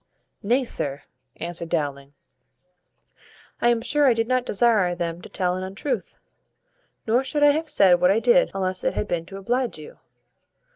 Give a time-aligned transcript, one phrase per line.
[0.41, 1.03] "Nay, sir,"
[1.35, 2.15] answered Dowling,
[3.61, 6.17] "I am sure I did not desire them to tell an untruth;
[7.05, 9.99] nor should I have said what I did, unless it had been to oblige you."